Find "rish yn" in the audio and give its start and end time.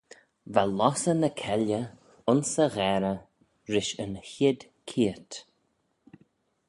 3.71-4.13